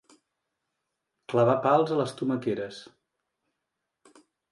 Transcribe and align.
Clavar 1.33 1.57
pals 1.65 1.93
a 1.95 1.97
les 1.99 2.13
tomaqueres. 2.21 2.79